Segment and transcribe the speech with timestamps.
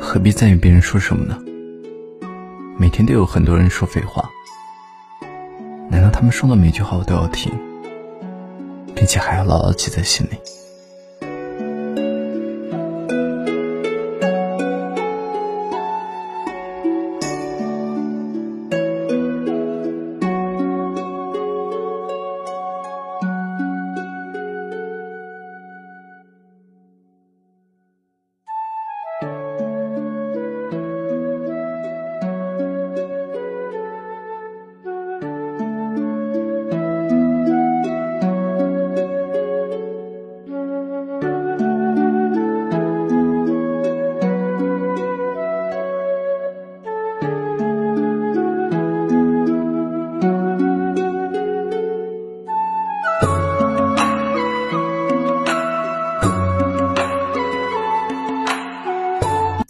[0.00, 1.38] 何必在意别人说什么呢？
[2.78, 4.28] 每天都有很多人说废话
[5.88, 7.52] 难道他们说的每句话我都要听
[8.94, 10.36] 并且还要牢牢记在心里？